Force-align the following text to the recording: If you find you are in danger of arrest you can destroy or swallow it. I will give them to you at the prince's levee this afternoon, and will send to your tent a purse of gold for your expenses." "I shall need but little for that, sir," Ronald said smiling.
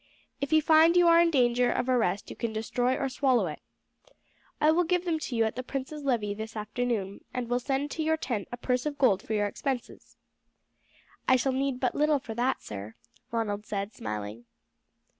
If 0.39 0.51
you 0.51 0.63
find 0.63 0.97
you 0.97 1.07
are 1.07 1.19
in 1.21 1.29
danger 1.29 1.71
of 1.71 1.87
arrest 1.87 2.31
you 2.31 2.35
can 2.35 2.51
destroy 2.51 2.97
or 2.97 3.07
swallow 3.07 3.45
it. 3.45 3.59
I 4.59 4.71
will 4.71 4.83
give 4.83 5.05
them 5.05 5.19
to 5.19 5.35
you 5.35 5.43
at 5.43 5.55
the 5.55 5.61
prince's 5.61 6.01
levee 6.03 6.33
this 6.33 6.55
afternoon, 6.55 7.23
and 7.35 7.47
will 7.47 7.59
send 7.59 7.91
to 7.91 8.01
your 8.01 8.17
tent 8.17 8.47
a 8.51 8.57
purse 8.57 8.87
of 8.87 8.97
gold 8.97 9.21
for 9.21 9.35
your 9.35 9.45
expenses." 9.45 10.17
"I 11.27 11.35
shall 11.35 11.51
need 11.53 11.79
but 11.79 11.93
little 11.93 12.17
for 12.17 12.33
that, 12.33 12.63
sir," 12.63 12.95
Ronald 13.31 13.67
said 13.67 13.93
smiling. 13.93 14.45